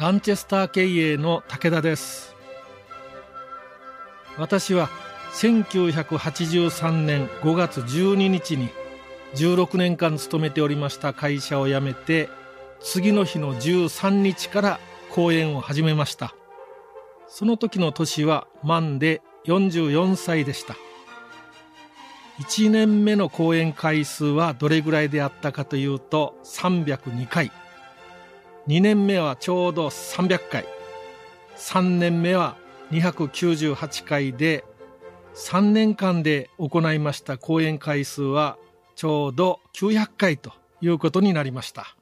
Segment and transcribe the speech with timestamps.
[0.00, 2.34] ランチェスター経営の武田です。
[4.38, 4.88] 私は
[5.34, 8.70] 1983年5月12日に
[9.34, 12.30] 16年間勤めておりました会社を辞めて
[12.80, 16.34] 次の日の13日から講演を始めました。
[17.28, 20.76] その時の年は満で44歳でした。
[22.38, 27.52] 1年目の講演回数はどれぐらいであったかというと302回。
[28.70, 30.64] 2年目はちょうど300回
[31.56, 32.56] 3年目は
[32.92, 34.64] 298回で
[35.34, 38.58] 3年間で行いました講演回数は
[38.94, 41.96] ちょうど900回ということになりました。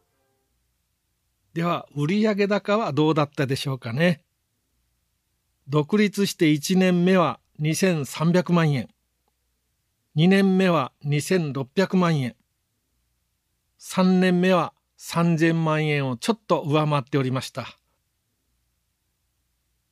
[1.54, 4.20] では、売上高はどうだったでしょうかね。
[5.68, 8.90] 独立して1年目は2300万円。
[10.16, 12.37] 2年目は2600万円。
[13.80, 17.79] 3年目は3000万円をちょっと上回っておりました。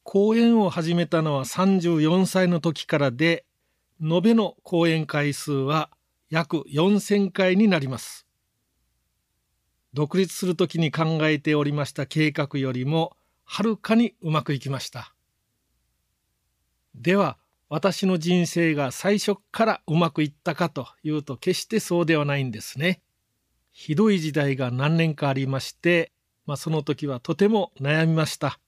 [0.03, 3.45] 講演を始めたのは34歳の時からで、
[4.01, 5.91] 延べの講演回数は
[6.31, 8.27] 約4000回になります。
[9.95, 15.15] 独立する時に考えておりました計画よりもはるかにうまくいきました。
[16.95, 23.01] では、私の人生が最初からうまくいったかというと決してそうではないんですね。
[23.79, 26.11] ひどい時代が何年かありまして、
[26.47, 28.59] まあ、その時はとても悩みました。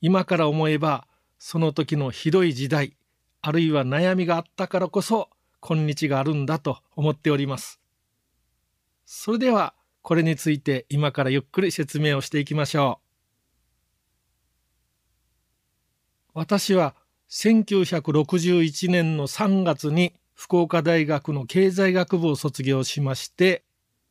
[0.00, 1.06] 今から思えば
[1.38, 2.96] その時のひどい時代
[3.42, 5.28] あるいは悩みがあったからこそ
[5.60, 7.78] 今日があるんだと思っております。
[9.04, 13.00] それではこれについて今からゆっくり説明をしていきましょ
[16.34, 16.38] う。
[16.40, 16.94] 私は
[17.28, 23.62] 1961年の3月に福岡大学の経済学部を卒業しまして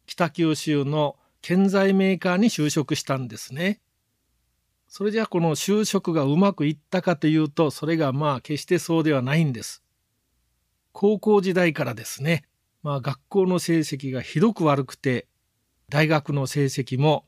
[0.06, 3.82] 北九州の建材メーカーに就職したんですね。
[4.88, 9.84] それじゃあこの就職がうまくいったかというと、それがまあ決してそうではないんです。
[10.94, 12.46] 高校時代からですね、
[12.82, 15.28] まあ学校の成績がひどく悪くて、
[15.90, 17.26] 大学の成績も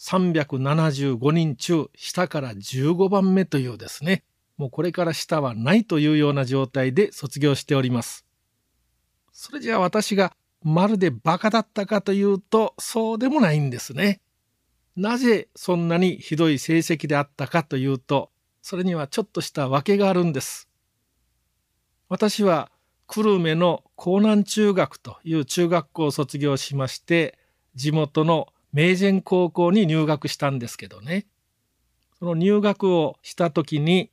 [0.00, 4.24] 375人中下から15番目というですね、
[4.56, 8.26] もうこれから下はないというような状態で卒業しております。
[9.44, 14.20] それじゃあ私がまるでバカだったかというと、そうでもないんですね。
[14.94, 18.30] なぜそんなにひどい成績であったかというと、
[18.62, 20.68] それにはちょっとした訳があるんです。
[22.08, 22.70] 私は
[23.08, 27.36] 久留米の江南中学という中学校を卒業しまして、
[27.74, 31.26] 地元の明前高校に入学したんですけどね。
[32.16, 34.12] その入学をした時に、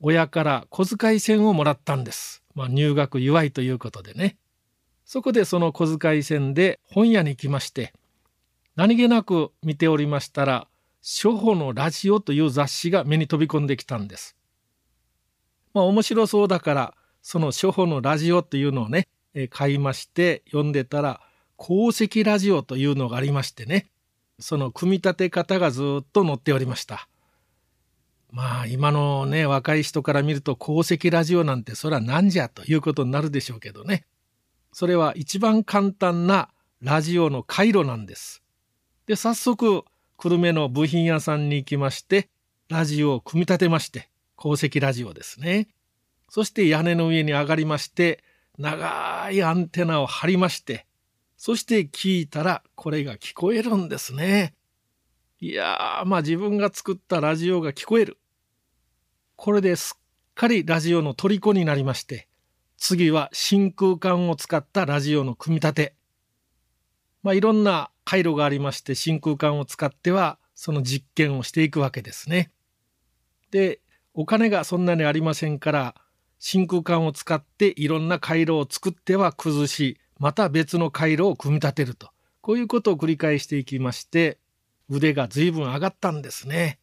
[0.00, 2.42] 親から小遣い銭をもらったんです。
[2.54, 4.38] まあ入学祝いということでね。
[5.06, 7.94] そこでその小遣い銭で本屋に行きまして、
[8.74, 10.66] 何気なく見ておりましたら、
[11.00, 14.36] 初歩のラジオという雑誌が目に飛び込んできたんです。
[15.72, 21.20] まあ面白そうだから、その初歩のラジオというのをね、え買いまして読んでたら、
[21.56, 23.86] 鉱石ラジオというのがありましてね、
[24.40, 27.08] その組み立て方がずっと載っておりました。
[28.32, 34.04] まあ今のね、若い人から見ると鉱石ラジオなんてそれは何じゃということになるでしょうけどね。
[34.78, 36.50] それは一番簡単な
[36.82, 38.42] ラジオの回路なんです。
[39.06, 39.84] で、早速、
[40.18, 42.28] 久留米の部品屋さんに行きまして、
[42.68, 45.68] ラジオを組み立てまして、鉱石ラジオですね。
[46.28, 48.22] そして屋根の上に上がりまして、
[48.58, 50.84] 長いアンテナを張りまして、
[51.38, 54.52] そして聞いたらこれが聞こえるんですね。
[55.40, 58.18] いやー、まあ自分が作ったラジオが聞こえる。
[59.36, 60.00] これですっ
[60.34, 62.28] かりラジオの虜になりまして、
[62.76, 65.94] 次は真空管を使ったラジオの組み立て。
[67.22, 72.50] まあいろんな回路がありまして真空管を使ってはその実験をしていくわけですね。
[73.50, 73.80] で
[74.14, 75.94] お金がそんなにありませんから
[76.38, 82.10] 真空管を使っていろんな回路を作っては崩しまた別の回路を組み立てると
[82.40, 84.38] こういうことを繰り返していきまして
[84.88, 86.78] 腕が随分上がったんですね。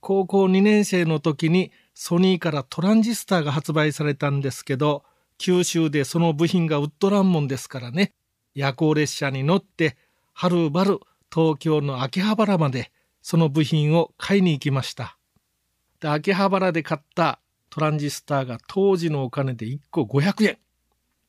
[0.00, 5.04] 高校2年生の時にソニーからトランジスターが発売されたんですけど
[5.38, 8.12] 九州でその部品がウッドランモンですからね
[8.54, 9.96] 夜行列車に乗って
[10.32, 11.00] はるばる
[11.32, 12.90] 東京の秋葉原まで
[13.22, 15.16] その部品を買いに行きました。
[15.98, 20.58] で秋葉原で買ったトランジスターが当時のお金で1個500円。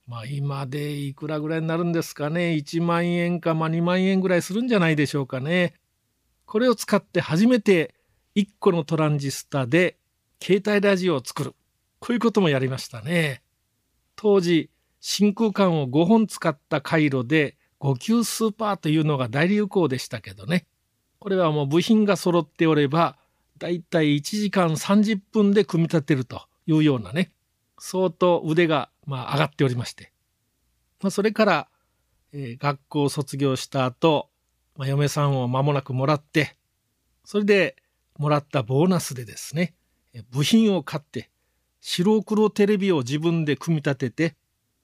[0.05, 2.51] まあ今でいくらぐらいになるんですかね。
[2.51, 5.73] 1万円かまあ2万円ぐらいするんじゃないでしょうかね。
[6.45, 7.95] これを使って初めて
[8.35, 9.97] 1個のトランジスタで
[10.45, 11.55] 携帯ラジオを作る。
[11.97, 13.41] こういうこともやりましたね。
[14.15, 14.69] 当時
[14.99, 20.67] 真空管を5本使った回路で5級スーパーというのが大流行でしたけどね。
[21.17, 23.17] これはもう部品が揃っておれば、
[23.57, 27.31] だいたい1時間30分で組み立てるというようなね、
[27.79, 30.11] 相当腕がまあ上がっておりまして、
[31.01, 31.67] まあ、それから、
[32.33, 34.29] えー、学校を卒業した後、
[34.75, 36.55] まあ、嫁さんを間もなくもらって、
[37.23, 37.77] それで
[38.19, 39.73] もらったボーナスでですね、
[40.31, 41.29] 部品を買って、
[41.81, 44.35] 白黒テレビを自分で組み立てて、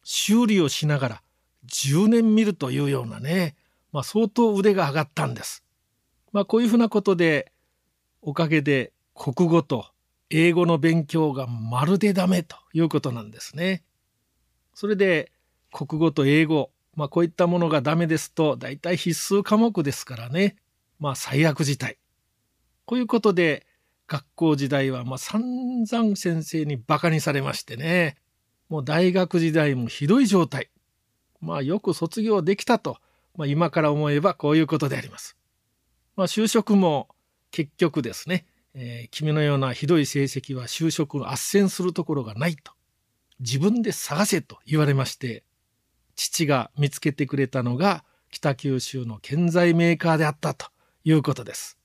[0.03, 1.21] 修理をしながら
[1.67, 3.55] 10年見るというようなね、
[3.91, 5.63] まあ、相当腕が上がったんです。
[6.31, 7.51] まあ、こういうふうなことで、
[8.21, 9.87] おかげで国語と
[10.29, 13.83] 英語の勉強がまるでダメということなんですね。
[14.73, 15.31] それで
[15.71, 20.55] 国語と英語、まあ、こういったものがダメですと大体必須科目ですからね、
[20.99, 21.97] まあ、最悪事態。
[22.85, 23.65] こういうことで
[24.11, 28.17] 学校時代はまあ散々先生にバカにされましてね、
[28.67, 30.69] もう大学時代もひどい状態。
[31.39, 32.97] まあよく卒業できたと、
[33.37, 35.37] まあ、今から思えばこういうことであります。
[36.17, 37.07] まあ、就職も
[37.51, 42.73] 結局ですね、えー、君のようなひどい成績は就職を斡旋するところがないと。
[43.39, 45.45] 自分で探せと言われまして、
[46.17, 50.67] 父が見つけてくれたのが北九州の建材メーカーであったと
[51.05, 51.77] いうことです。